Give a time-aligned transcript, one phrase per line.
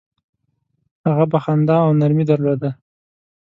[1.07, 2.69] هغه به خندا او نرمي درلوده.